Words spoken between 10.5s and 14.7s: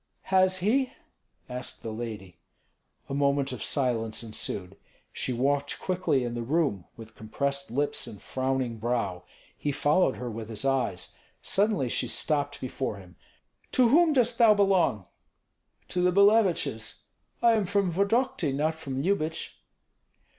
eyes. Suddenly she stopped before him. "To whom dost thou